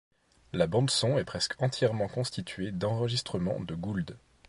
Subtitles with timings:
[0.51, 4.17] La bande son est presque entièrement constituée d'enregistrements de Gould.